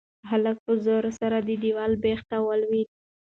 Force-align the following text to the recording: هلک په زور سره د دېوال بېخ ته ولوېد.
هلک 0.29 0.57
په 0.65 0.73
زور 0.85 1.03
سره 1.19 1.37
د 1.47 1.49
دېوال 1.63 1.93
بېخ 2.03 2.19
ته 2.29 2.37
ولوېد. 2.47 2.89